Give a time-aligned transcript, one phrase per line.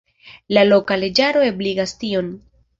[0.57, 2.37] La loka leĝaro ebligas tion.